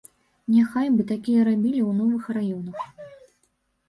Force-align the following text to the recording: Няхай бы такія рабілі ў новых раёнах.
Няхай 0.51 0.87
бы 0.95 1.01
такія 1.11 1.43
рабілі 1.49 1.81
ў 1.81 1.91
новых 1.99 2.23
раёнах. 2.39 2.81